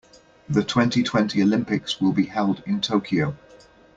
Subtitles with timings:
[0.49, 3.35] The twenty-twenty Olympics will be held in Tokyo.